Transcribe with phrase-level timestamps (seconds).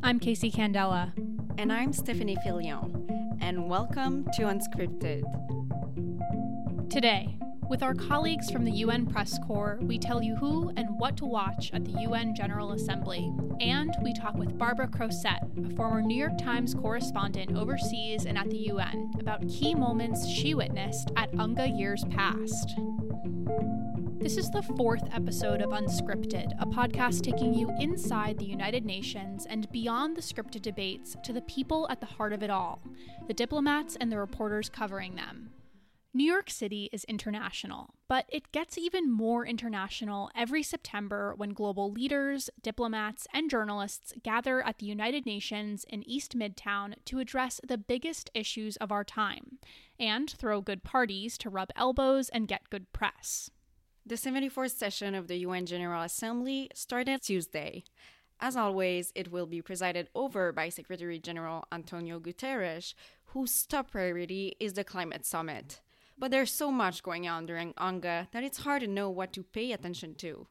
[0.00, 1.12] I'm Casey Candela.
[1.58, 3.36] And I'm Stephanie Fillion.
[3.40, 5.24] And welcome to Unscripted.
[6.88, 7.36] Today,
[7.68, 11.26] with our colleagues from the UN Press Corps, we tell you who and what to
[11.26, 13.32] watch at the UN General Assembly.
[13.60, 18.48] And we talk with Barbara Crossette, a former New York Times correspondent overseas and at
[18.50, 22.78] the UN, about key moments she witnessed at UNGA years past.
[24.28, 29.46] This is the fourth episode of Unscripted, a podcast taking you inside the United Nations
[29.46, 32.82] and beyond the scripted debates to the people at the heart of it all
[33.26, 35.52] the diplomats and the reporters covering them.
[36.12, 41.90] New York City is international, but it gets even more international every September when global
[41.90, 47.78] leaders, diplomats, and journalists gather at the United Nations in East Midtown to address the
[47.78, 49.56] biggest issues of our time
[49.98, 53.50] and throw good parties to rub elbows and get good press.
[54.08, 57.84] The 74th session of the UN General Assembly started Tuesday.
[58.40, 62.94] As always, it will be presided over by Secretary General Antonio Guterres,
[63.34, 65.82] whose top priority is the climate summit.
[66.16, 69.42] But there's so much going on during UNGA that it's hard to know what to
[69.42, 70.46] pay attention to.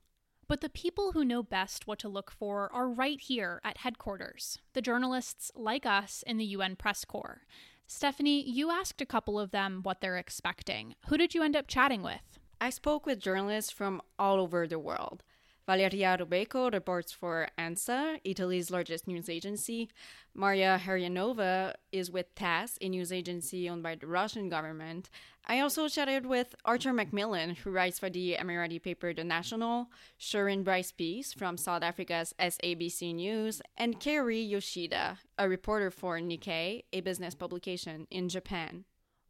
[0.48, 4.60] But the people who know best what to look for are right here at headquarters,
[4.74, 7.42] the journalists like us in the UN Press Corps.
[7.88, 10.94] Stephanie, you asked a couple of them what they're expecting.
[11.08, 12.38] Who did you end up chatting with?
[12.60, 15.24] I spoke with journalists from all over the world.
[15.68, 19.90] Valeria Robecco reports for ANSA, Italy's largest news agency.
[20.34, 25.10] Maria Herianova is with TASS, a news agency owned by the Russian government.
[25.46, 30.64] I also chatted with Arthur Macmillan, who writes for the Emirati paper The National, Sherwin
[30.64, 37.02] Bryce Pease from South Africa's SABC News, and Kaori Yoshida, a reporter for Nikkei, a
[37.02, 38.86] business publication in Japan.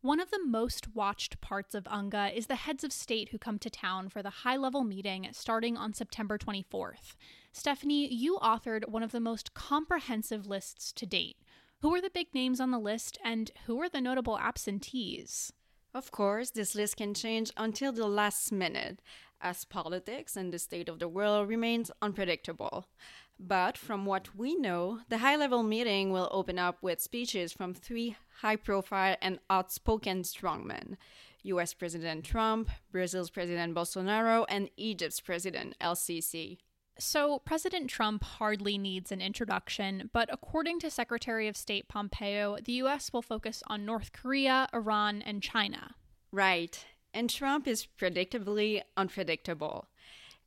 [0.08, 3.60] One of the most watched parts of UNGA is the heads of state who come
[3.60, 7.18] to town for the high level meeting starting on September 24th.
[7.52, 11.36] Stephanie, you authored one of the most comprehensive lists to date.
[11.82, 15.52] Who are the big names on the list and who are the notable absentees?
[15.98, 19.02] Of course, this list can change until the last minute,
[19.42, 22.86] as politics and the state of the world remains unpredictable.
[23.40, 27.74] But from what we know, the high level meeting will open up with speeches from
[27.74, 30.98] three high profile and outspoken strongmen
[31.42, 36.60] US President Trump, Brazil's President Bolsonaro, and Egypt's President El Sisi.
[37.00, 42.74] So, President Trump hardly needs an introduction, but according to Secretary of State Pompeo, the
[42.74, 45.96] US will focus on North Korea, Iran, and China.
[46.32, 46.84] Right.
[47.14, 49.88] And Trump is predictably unpredictable.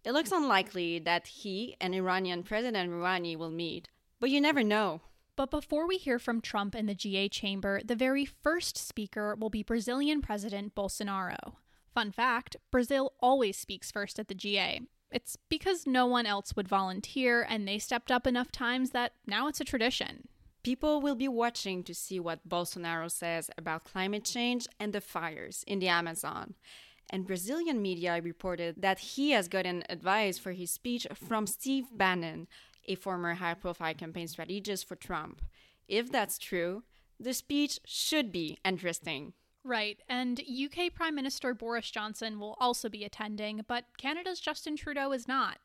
[0.05, 3.89] It looks unlikely that he and Iranian President Rouhani will meet,
[4.19, 5.03] but you never know.
[5.37, 9.51] But before we hear from Trump in the GA chamber, the very first speaker will
[9.51, 11.55] be Brazilian President Bolsonaro.
[11.95, 14.81] Fun fact Brazil always speaks first at the GA.
[15.11, 19.49] It's because no one else would volunteer, and they stepped up enough times that now
[19.49, 20.29] it's a tradition.
[20.63, 25.65] People will be watching to see what Bolsonaro says about climate change and the fires
[25.67, 26.55] in the Amazon
[27.11, 32.47] and Brazilian media reported that he has gotten advice for his speech from Steve Bannon,
[32.87, 35.43] a former high profile campaign strategist for Trump.
[35.89, 36.85] If that's true,
[37.19, 39.35] the speech should be interesting.
[39.63, 45.13] Right, and UK Prime Minister Boris Johnson will also be attending, but Canada's Justin Trudeau
[45.13, 45.59] is not.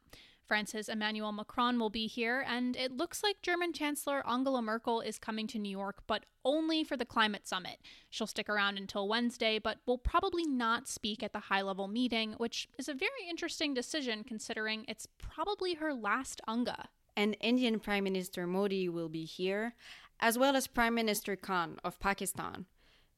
[0.47, 5.17] France's Emmanuel Macron will be here, and it looks like German Chancellor Angela Merkel is
[5.17, 7.77] coming to New York, but only for the climate summit.
[8.09, 12.33] She'll stick around until Wednesday, but will probably not speak at the high level meeting,
[12.33, 16.89] which is a very interesting decision considering it's probably her last UNGA.
[17.17, 19.73] And Indian Prime Minister Modi will be here,
[20.19, 22.65] as well as Prime Minister Khan of Pakistan.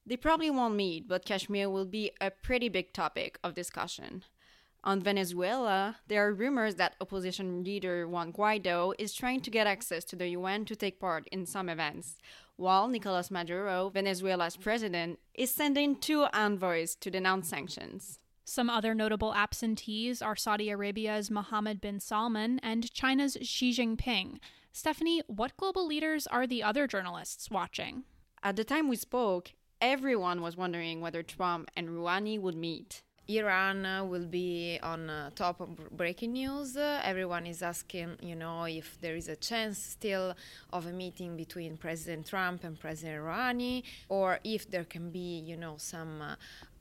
[0.08, 4.24] They probably won't meet, but Kashmir will be a pretty big topic of discussion.
[4.82, 10.04] On Venezuela, there are rumors that opposition leader Juan Guaido is trying to get access
[10.04, 12.16] to the UN to take part in some events,
[12.56, 18.18] while Nicolas Maduro, Venezuela's president, is sending two envoys to denounce sanctions.
[18.46, 24.38] Some other notable absentees are Saudi Arabia's Mohammed bin Salman and China's Xi Jinping.
[24.72, 28.04] Stephanie, what global leaders are the other journalists watching?
[28.42, 33.02] At the time we spoke, everyone was wondering whether Trump and Rouhani would meet.
[33.28, 36.78] Iran will be on uh, top of breaking news.
[36.78, 40.34] Uh, everyone is asking, you know, if there is a chance still
[40.72, 45.58] of a meeting between President Trump and President Rouhani, or if there can be, you
[45.58, 46.36] know, some uh,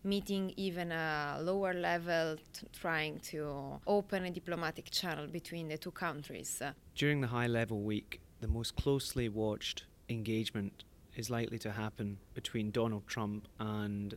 [0.06, 5.92] meeting even a lower level t- trying to open a diplomatic channel between the two
[5.92, 6.62] countries.
[6.96, 10.86] During the high level week, the most closely watched engagement
[11.18, 14.16] is likely to happen between Donald Trump and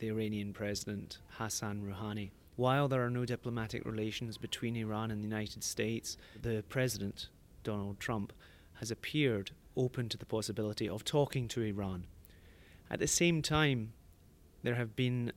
[0.00, 2.32] the Iranian President Hassan Rouhani.
[2.56, 7.28] While there are no diplomatic relations between Iran and the United States, the President,
[7.62, 8.32] Donald Trump,
[8.74, 12.06] has appeared open to the possibility of talking to Iran.
[12.90, 13.92] At the same time,
[14.64, 15.32] there have been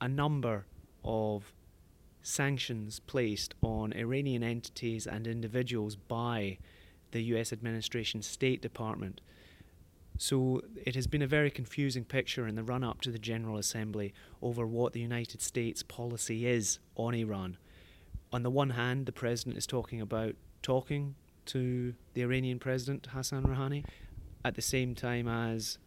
[0.00, 0.66] a number
[1.04, 1.52] of
[2.22, 6.58] sanctions placed on Iranian entities and individuals by
[7.10, 9.20] the US administration State Department.
[10.16, 13.58] So it has been a very confusing picture in the run up to the General
[13.58, 17.56] Assembly over what the United States policy is on Iran.
[18.32, 21.16] On the one hand, the President is talking about talking
[21.46, 23.84] to the Iranian President Hassan Rouhani
[24.44, 25.78] at the same time as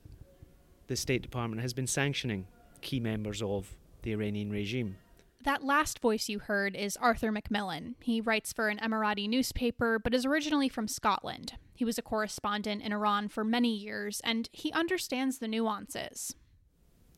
[0.87, 2.47] the State Department has been sanctioning
[2.81, 4.97] key members of the Iranian regime.
[5.43, 7.95] That last voice you heard is Arthur Macmillan.
[8.01, 11.53] He writes for an Emirati newspaper, but is originally from Scotland.
[11.77, 16.33] He was a correspondent in Iran for many years, and he understands the nuances.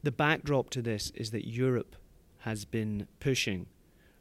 [0.03, 1.95] The backdrop to this is that Europe
[2.39, 3.67] has been pushing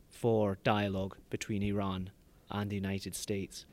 [0.08, 2.10] for dialogue between Iran
[2.52, 3.66] and the United States.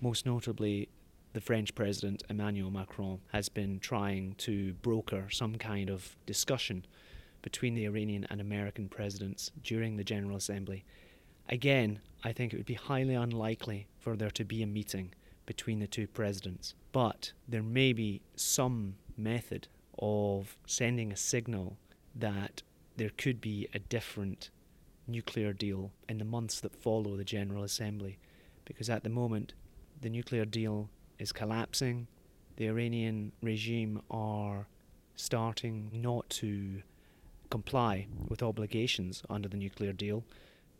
[0.00, 0.88] Most notably,
[1.32, 6.86] the French President Emmanuel Macron has been trying to broker some kind of discussion
[7.42, 10.84] between the Iranian and American presidents during the General Assembly.
[11.48, 15.12] Again, I think it would be highly unlikely for there to be a meeting
[15.46, 19.68] between the two presidents, but there may be some method
[19.98, 21.76] of sending a signal
[22.14, 22.62] that
[22.96, 24.50] there could be a different
[25.06, 28.18] nuclear deal in the months that follow the General Assembly,
[28.64, 29.52] because at the moment
[30.00, 30.88] the nuclear deal
[31.18, 32.06] is collapsing.
[32.56, 34.68] The Iranian regime are
[35.16, 36.82] starting not to
[37.50, 40.24] comply with obligations under the nuclear deal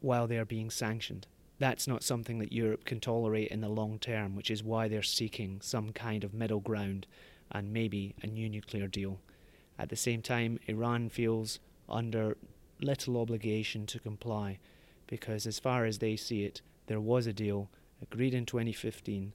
[0.00, 1.26] while they are being sanctioned.
[1.58, 5.02] That's not something that Europe can tolerate in the long term, which is why they're
[5.02, 7.06] seeking some kind of middle ground
[7.52, 9.20] and maybe a new nuclear deal.
[9.78, 12.36] At the same time, Iran feels under
[12.80, 14.58] little obligation to comply
[15.06, 17.70] because, as far as they see it, there was a deal
[18.02, 19.32] agreed in 2015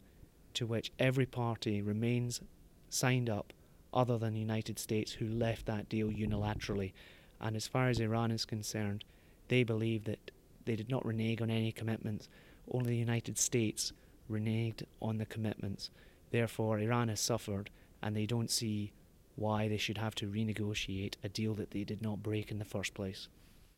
[0.56, 2.42] to which every party remains
[2.90, 3.54] signed up
[3.94, 6.92] other than the United States, who left that deal unilaterally
[7.40, 9.06] and as far as Iran is concerned,
[9.48, 10.32] they believe that
[10.70, 12.30] they did not renege on any commitments.
[12.72, 13.92] Only the United States
[14.30, 15.90] reneged on the commitments.
[16.30, 17.72] Therefore, Iran has suffered,
[18.04, 18.94] and they don't see
[19.36, 22.66] why they should have to renegotiate a deal that they did not break in the
[22.66, 23.30] first place.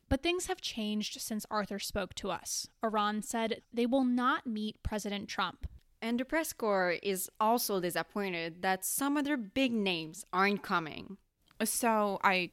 [0.10, 2.68] But things have changed since Arthur spoke to us.
[2.84, 5.68] Iran said they will not meet President Trump.
[6.02, 11.16] And the press corps is also disappointed that some other big names aren't coming.
[11.64, 12.52] So I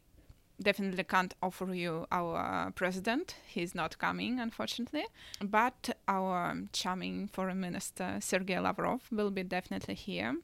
[0.63, 3.37] definitely can't offer you our president.
[3.47, 5.05] He's not coming, unfortunately.
[5.43, 10.37] But our charming foreign minister, Sergei Lavrov, will be definitely here.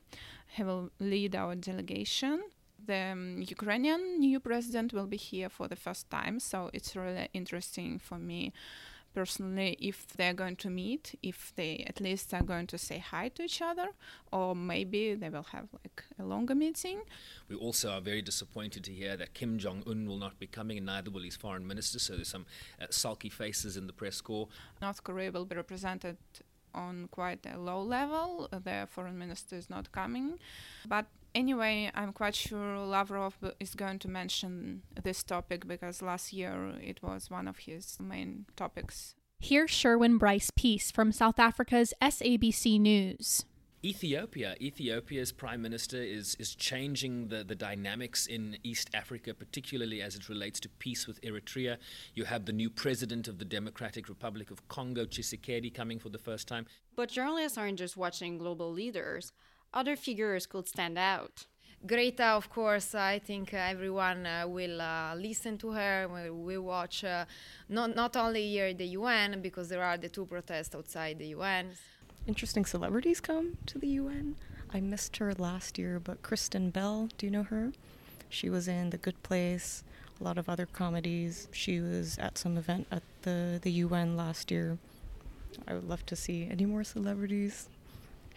[0.46, 2.42] He will lead our delegation.
[2.86, 7.28] The um, Ukrainian new president will be here for the first time, so it's really
[7.32, 8.52] interesting for me
[9.14, 13.28] personally if they're going to meet, if they at least are going to say hi
[13.30, 13.88] to each other,
[14.32, 17.00] or maybe they will have like a longer meeting.
[17.48, 20.76] We also are very disappointed to hear that Kim Jong Un will not be coming,
[20.78, 21.98] and neither will his foreign minister.
[21.98, 22.46] So there's some
[22.80, 24.48] uh, sulky faces in the press corps.
[24.82, 26.16] North Korea will be represented
[26.74, 28.48] on quite a low level.
[28.64, 30.38] Their foreign minister is not coming,
[30.86, 36.74] but anyway, I'm quite sure Lavrov is going to mention this topic because last year
[36.80, 39.14] it was one of his main topics.
[39.40, 43.44] Here's Sherwin Bryce Pease from South Africa's SABC News.
[43.84, 44.56] Ethiopia.
[44.62, 50.30] Ethiopia's prime minister is, is changing the, the dynamics in East Africa, particularly as it
[50.30, 51.76] relates to peace with Eritrea.
[52.14, 56.18] You have the new president of the Democratic Republic of Congo, Tshisekedi, coming for the
[56.18, 56.64] first time.
[56.96, 59.34] But journalists aren't just watching global leaders
[59.74, 61.46] other figures could stand out?
[61.86, 66.08] Greta, of course, I think uh, everyone uh, will uh, listen to her.
[66.08, 67.26] We will watch uh,
[67.68, 71.26] not, not only here at the UN, because there are the two protests outside the
[71.26, 71.72] UN.
[72.26, 74.36] Interesting celebrities come to the UN.
[74.72, 77.72] I missed her last year, but Kristen Bell, do you know her?
[78.30, 79.84] She was in The Good Place,
[80.18, 81.48] a lot of other comedies.
[81.52, 84.78] She was at some event at the, the UN last year.
[85.68, 87.68] I would love to see any more celebrities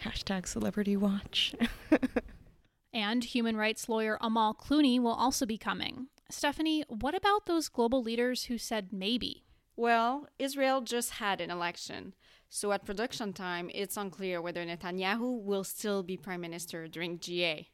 [0.02, 1.54] Hashtag celebrity watch.
[2.92, 6.08] and human rights lawyer Amal Clooney will also be coming.
[6.30, 9.44] Stephanie, what about those global leaders who said maybe?
[9.76, 12.14] Well, Israel just had an election.
[12.50, 17.68] So at production time, it's unclear whether Netanyahu will still be prime minister during GA.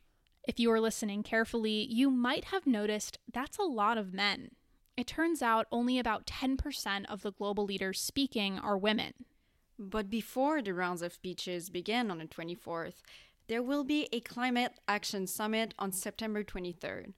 [0.47, 4.50] If you were listening carefully, you might have noticed that's a lot of men.
[4.97, 9.14] It turns out only about 10% of the global leaders speaking are women.
[9.78, 13.02] But before the rounds of speeches begin on the 24th,
[13.49, 17.12] there will be a climate action summit on September 23rd.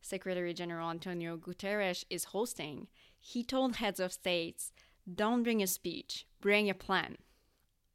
[0.00, 2.88] Secretary General Antonio Guterres is hosting.
[3.18, 4.72] He told heads of states,
[5.12, 7.16] don't bring a speech, bring a plan.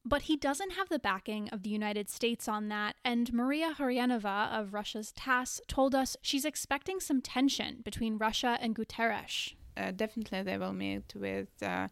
[0.04, 4.50] But he doesn't have the backing of the United States on that, and Maria Hryonova
[4.58, 9.54] of Russia's TASS told us she's expecting some tension between Russia and Guterres.
[9.76, 11.90] Uh, definitely, they will meet with uh,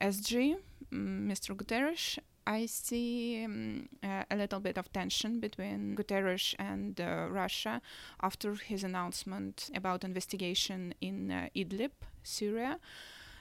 [0.00, 0.56] SG,
[0.92, 1.50] Mr.
[1.50, 2.18] Mm, Guterres.
[2.46, 7.82] I see um, a little bit of tension between Guterres and uh, Russia
[8.22, 11.90] after his announcement about investigation in uh, Idlib,
[12.22, 12.78] Syria.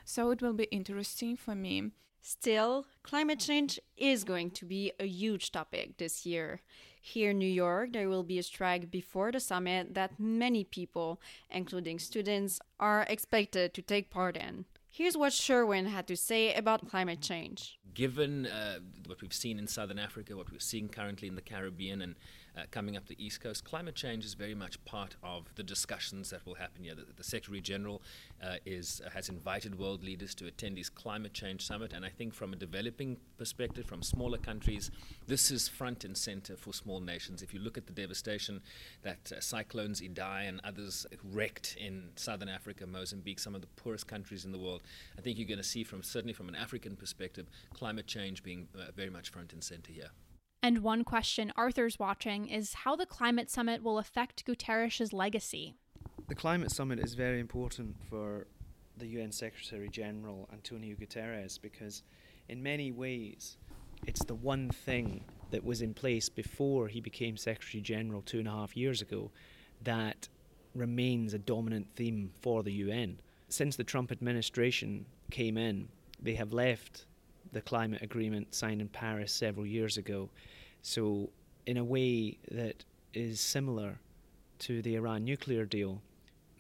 [0.05, 1.91] So it will be interesting for me
[2.27, 6.61] Still, climate change is going to be a huge topic this year.
[6.99, 11.21] Here in New York, there will be a strike before the summit that many people,
[11.51, 14.65] including students, are expected to take part in.
[14.95, 17.77] Here's what Sherwin had to say about climate change.
[17.93, 22.01] Given uh, what we've seen in southern Africa, what we're seeing currently in the Caribbean,
[22.01, 22.15] and
[22.57, 23.63] uh, coming up the East Coast.
[23.63, 26.95] Climate change is very much part of the discussions that will happen here.
[26.95, 28.01] The, the Secretary General
[28.43, 32.09] uh, is uh, has invited world leaders to attend his climate change summit, and I
[32.09, 34.91] think from a developing perspective, from smaller countries,
[35.27, 37.41] this is front and center for small nations.
[37.41, 38.61] If you look at the devastation
[39.03, 44.07] that uh, cyclones Idai and others wrecked in southern Africa, Mozambique, some of the poorest
[44.07, 44.83] countries in the world,
[45.17, 48.67] I think you're going to see from certainly from an African perspective, climate change being
[48.75, 50.09] uh, very much front and center here.
[50.65, 55.75] And one question Arthur's watching is how the climate summit will affect Guterres' legacy.
[56.27, 58.47] The climate summit is very important for
[58.97, 62.01] the UN Secretary General Antonio Guterres because,
[62.49, 63.57] in many ways,
[64.07, 68.47] it's the one thing that was in place before he became Secretary General two and
[68.47, 69.29] a half years ago
[69.83, 70.27] that
[70.73, 73.19] remains a dominant theme for the UN.
[73.49, 77.05] Since the Trump administration came in, they have left
[77.55, 80.29] the climate agreement signed in Paris several years ago.
[80.87, 81.31] So,
[81.65, 83.97] in a way that is similar
[84.59, 86.03] to the Iran nuclear deal,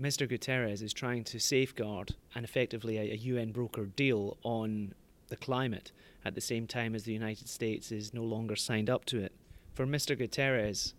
[0.01, 0.27] Mr.
[0.27, 4.95] Guterres is trying to safeguard and effectively a, a UN brokered deal on
[5.27, 5.91] the climate
[6.25, 9.31] at the same time as the United States is no longer signed up to it.
[9.75, 10.19] For Mr.
[10.19, 10.93] Guterres,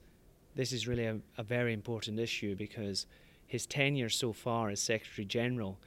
[0.55, 3.07] this is really a, a very important issue because
[3.45, 5.81] his tenure so far as Secretary General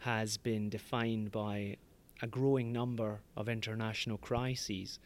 [0.00, 1.78] has been defined by
[2.20, 4.98] a growing number of international crises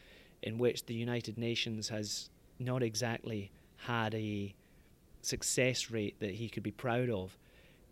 [0.43, 4.55] in which the United Nations has not exactly had a
[5.23, 7.37] success rate that he could be proud of.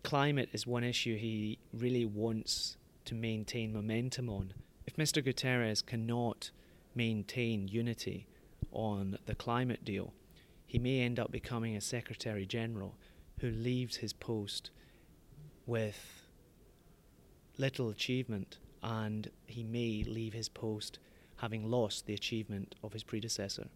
[0.03, 4.53] Climate is one issue he really wants to maintain momentum on.
[4.85, 5.23] If Mr.
[5.23, 6.51] Guterres cannot
[6.93, 8.27] maintain unity
[8.71, 10.13] on the climate deal,
[10.65, 12.95] he may end up becoming a Secretary General
[13.39, 14.71] who leaves his post
[15.65, 16.25] with
[17.57, 20.99] little achievement and he may leave his post
[21.37, 23.67] having lost the achievement of his predecessor.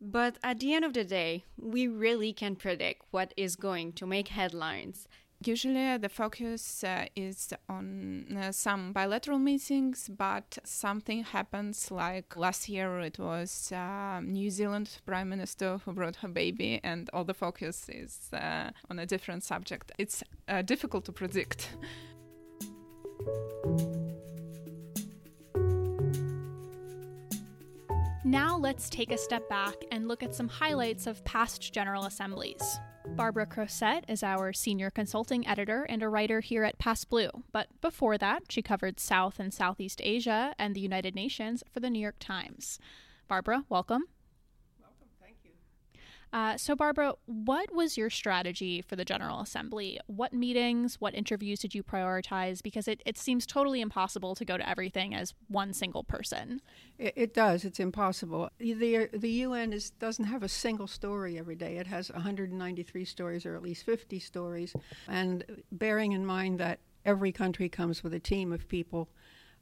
[0.00, 4.06] But at the end of the day, we really can predict what is going to
[4.06, 5.08] make headlines.
[5.44, 11.90] Usually, the focus uh, is on uh, some bilateral meetings, but something happens.
[11.90, 17.10] Like last year, it was uh, New Zealand Prime Minister who brought her baby, and
[17.12, 19.92] all the focus is uh, on a different subject.
[19.98, 21.68] It's uh, difficult to predict.
[28.26, 32.80] Now let's take a step back and look at some highlights of past General Assemblies.
[33.10, 38.18] Barbara Crossette is our senior consulting editor and a writer here at PassBlue, but before
[38.18, 42.16] that, she covered South and Southeast Asia and the United Nations for the New York
[42.18, 42.80] Times.
[43.28, 44.06] Barbara, welcome.
[46.36, 49.98] Uh, so, Barbara, what was your strategy for the General Assembly?
[50.06, 52.62] What meetings, what interviews did you prioritize?
[52.62, 56.60] Because it, it seems totally impossible to go to everything as one single person.
[56.98, 57.64] It, it does.
[57.64, 58.50] It's impossible.
[58.58, 63.46] The, the UN is, doesn't have a single story every day, it has 193 stories,
[63.46, 64.74] or at least 50 stories.
[65.08, 69.08] And bearing in mind that every country comes with a team of people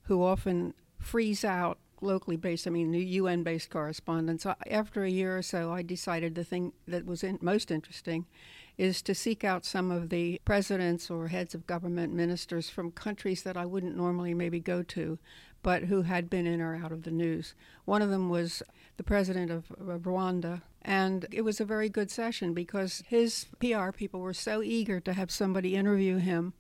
[0.02, 4.46] who often freeze out locally based, I mean, new UN based correspondence.
[4.70, 8.26] After a year or so, I decided the thing that was in, most interesting
[8.76, 13.42] is to seek out some of the presidents or heads of government ministers from countries
[13.42, 15.18] that I wouldn't normally maybe go to,
[15.62, 17.54] but who had been in or out of the news.
[17.84, 18.62] One of them was
[18.96, 24.20] the president of Rwanda, and it was a very good session because his PR people
[24.20, 26.52] were so eager to have somebody interview him.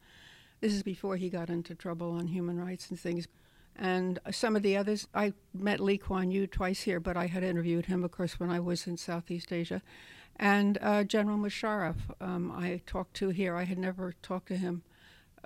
[0.60, 3.26] This is before he got into trouble on human rights and things.
[3.76, 7.42] And some of the others, I met Lee Kuan Yew twice here, but I had
[7.42, 9.82] interviewed him, of course, when I was in Southeast Asia.
[10.36, 13.56] And uh, General Musharraf, um, I talked to here.
[13.56, 14.82] I had never talked to him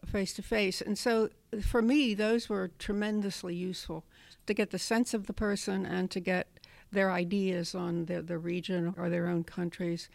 [0.06, 0.80] face to face.
[0.80, 1.30] And so
[1.62, 4.04] for me, those were tremendously useful
[4.46, 6.46] to get the sense of the person and to get
[6.90, 10.08] their ideas on the, the region or their own countries.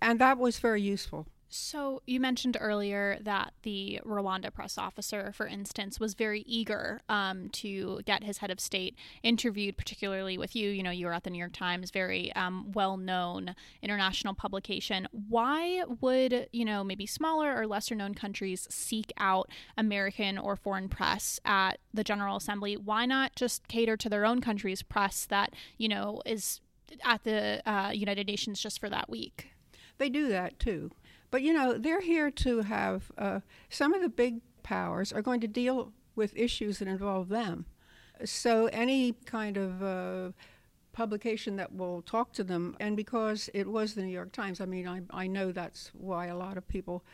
[0.00, 1.26] And that was very useful.
[1.48, 7.50] So, you mentioned earlier that the Rwanda press officer, for instance, was very eager um,
[7.50, 10.70] to get his head of state interviewed, particularly with you.
[10.70, 15.06] You know, you were at the New York Times, very um, well known international publication.
[15.12, 20.88] Why would, you know, maybe smaller or lesser known countries seek out American or foreign
[20.88, 22.76] press at the General Assembly?
[22.76, 26.60] Why not just cater to their own country's press that, you know, is
[27.04, 29.52] at the uh, United Nations just for that week?
[29.98, 30.90] They do that too.
[31.36, 35.42] But you know, they're here to have uh, some of the big powers are going
[35.42, 37.66] to deal with issues that involve them.
[38.24, 40.32] So any kind of uh,
[40.94, 44.64] publication that will talk to them, and because it was the New York Times, I
[44.64, 47.04] mean, I, I know that's why a lot of people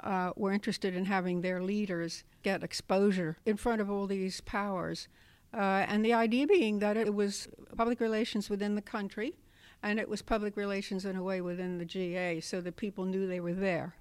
[0.00, 5.06] uh, were interested in having their leaders get exposure in front of all these powers.
[5.54, 9.36] Uh, and the idea being that it was public relations within the country
[9.82, 13.26] and it was public relations in a way within the GA so that people knew
[13.26, 13.94] they were there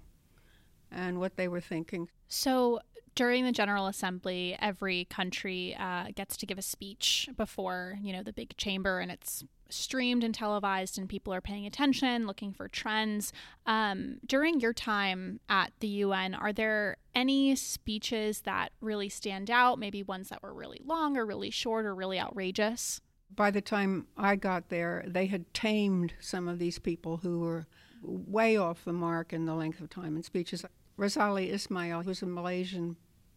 [0.92, 2.10] and what they were thinking.
[2.28, 2.80] So
[3.16, 8.22] during the General Assembly, every country uh, gets to give a speech before you know
[8.22, 12.68] the big chamber, and it's streamed and televised, and people are paying attention, looking for
[12.68, 13.34] trends.
[13.66, 19.80] Um, during your time at the UN, are there any speeches that really stand out?
[19.80, 23.02] Maybe ones that were really long, or really short, or really outrageous?
[23.36, 27.68] By the time I got there, they had tamed some of these people who were
[28.02, 30.66] way off the mark in the length of time in speeches.
[30.98, 32.96] Razali Ismail, was a Malaysian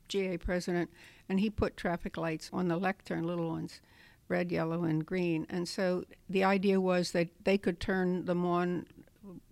[0.08, 0.90] GA president,
[1.28, 3.80] and he put traffic lights on the lectern, little ones,
[4.28, 5.46] red, yellow, and green.
[5.48, 8.86] And so the idea was that they could turn them on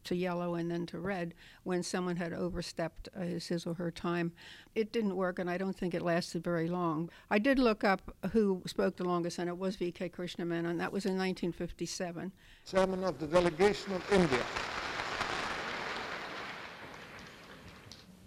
[0.05, 3.91] to yellow and then to red when someone had overstepped uh, his, his or her
[3.91, 4.33] time.
[4.75, 7.11] It didn't work, and I don't think it lasted very long.
[7.31, 10.09] I did look up who spoke the longest, and it was V.K.
[10.11, 12.33] Krishna Menon, and that was in 1957.
[12.67, 14.43] Chairman of the delegation of India.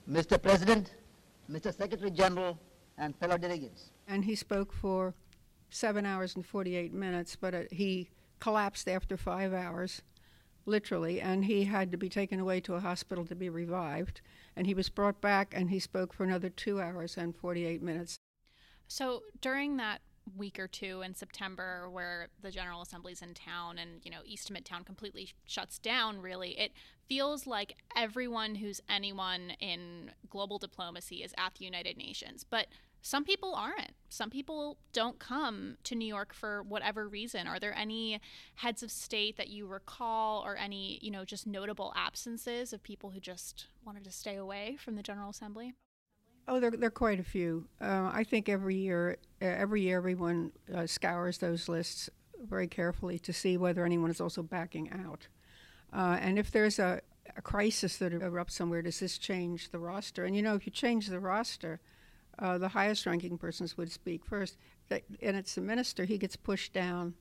[0.10, 0.42] Mr.
[0.42, 0.94] President,
[1.50, 1.76] Mr.
[1.76, 2.58] Secretary General,
[2.98, 3.92] and fellow delegates.
[4.08, 5.14] And he spoke for
[5.70, 10.02] seven hours and 48 minutes, but uh, he collapsed after five hours
[10.66, 14.22] literally, and he had to be taken away to a hospital to be revived.
[14.56, 18.18] And he was brought back and he spoke for another two hours and 48 minutes.
[18.88, 20.02] So during that
[20.38, 24.52] week or two in September where the General Assembly's in town and, you know, East
[24.54, 26.74] Midtown completely shuts down, really, it
[27.08, 32.46] feels like everyone who's anyone in global diplomacy is at the United Nations.
[32.48, 32.68] But
[33.02, 33.94] some people aren't.
[34.10, 37.48] Some people don't come to New York for whatever reason.
[37.48, 38.22] Are there any
[38.56, 43.10] heads of state that you recall or any, you know, just notable absences of people
[43.10, 45.74] who just wanted to stay away from the General Assembly?
[46.48, 47.66] Oh, there, there are quite a few.
[47.80, 52.10] Uh, I think every year, every year, everyone uh, scours those lists
[52.44, 55.28] very carefully to see whether anyone is also backing out.
[55.94, 57.02] Uh, and if there's a,
[57.36, 60.26] a crisis that erupts somewhere, does this change the roster?
[60.26, 61.80] And you know, if you change the roster,
[62.40, 64.58] uh, the highest ranking persons would speak first.
[64.90, 67.14] And it's the minister, he gets pushed down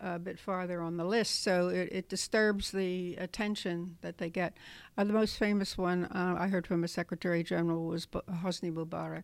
[0.00, 4.56] a bit farther on the list, so it, it disturbs the attention that they get.
[4.98, 8.70] Uh, the most famous one uh, I heard from a Secretary General was B- Hosni
[8.72, 9.22] Mubarak.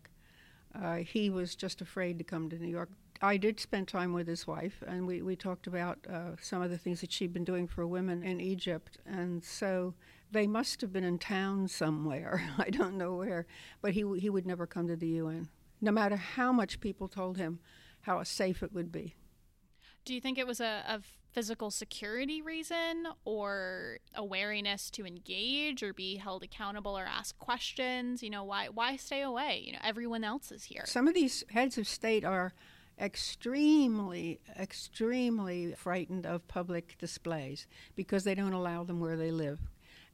[0.74, 2.88] Uh, he was just afraid to come to New York.
[3.20, 6.70] I did spend time with his wife, and we, we talked about uh, some of
[6.70, 8.98] the things that she'd been doing for women in Egypt.
[9.06, 9.94] And so
[10.32, 12.42] they must have been in town somewhere.
[12.58, 13.46] I don't know where,
[13.80, 15.48] but he he would never come to the UN,
[15.80, 17.60] no matter how much people told him
[18.02, 19.14] how safe it would be.
[20.04, 25.82] Do you think it was a, a physical security reason or a wariness to engage
[25.82, 28.22] or be held accountable or ask questions?
[28.22, 29.62] You know, why why stay away?
[29.64, 30.84] You know, everyone else is here.
[30.86, 32.52] Some of these heads of state are
[32.98, 39.58] extremely, extremely frightened of public displays because they don't allow them where they live.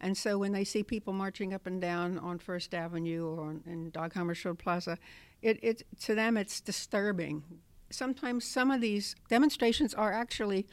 [0.00, 3.90] And so when they see people marching up and down on First Avenue or in
[3.90, 4.98] Dag Hammarskjöld Plaza,
[5.42, 7.42] it, it, to them it's disturbing.
[7.90, 10.66] Sometimes some of these demonstrations are actually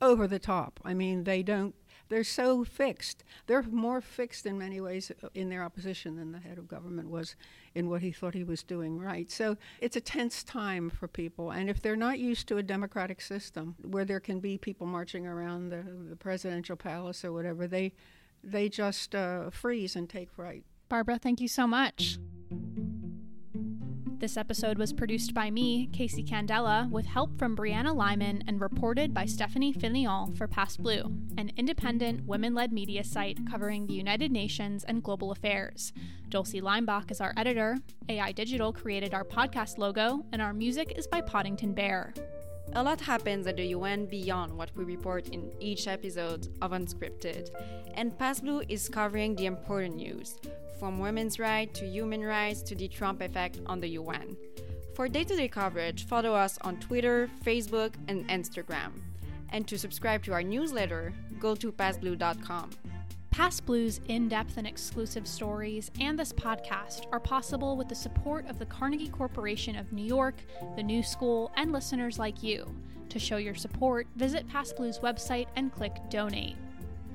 [0.00, 0.80] over the top.
[0.84, 1.74] I mean, they don't,
[2.08, 3.24] they're so fixed.
[3.46, 7.36] They're more fixed in many ways in their opposition than the head of government was
[7.74, 9.30] in what he thought he was doing right.
[9.30, 11.50] So it's a tense time for people.
[11.50, 15.26] And if they're not used to a democratic system where there can be people marching
[15.26, 17.92] around the, the presidential palace or whatever, they,
[18.42, 20.64] they just uh, freeze and take fright.
[20.88, 22.18] Barbara, thank you so much.
[24.20, 29.14] This episode was produced by me, Casey Candela, with help from Brianna Lyman and reported
[29.14, 34.82] by Stephanie Fillion for PassBlue, an independent, women led media site covering the United Nations
[34.82, 35.92] and global affairs.
[36.30, 37.78] Dulcie Leimbach is our editor,
[38.08, 42.12] AI Digital created our podcast logo, and our music is by Poddington Bear.
[42.74, 47.50] A lot happens at the UN beyond what we report in each episode of Unscripted,
[47.94, 50.36] and PassBlue is covering the important news,
[50.78, 54.36] from women's rights to human rights to the Trump effect on the UN.
[54.94, 58.92] For day to day coverage, follow us on Twitter, Facebook, and Instagram.
[59.50, 62.70] And to subscribe to our newsletter, go to passblue.com.
[63.38, 68.58] PassBlue's in depth and exclusive stories and this podcast are possible with the support of
[68.58, 70.34] the Carnegie Corporation of New York,
[70.74, 72.68] the New School, and listeners like you.
[73.10, 76.56] To show your support, visit PassBlue's website and click Donate.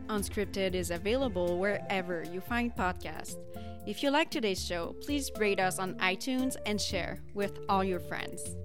[0.08, 3.36] Unscripted is available wherever you find podcasts.
[3.86, 8.00] If you like today's show, please rate us on iTunes and share with all your
[8.00, 8.56] friends.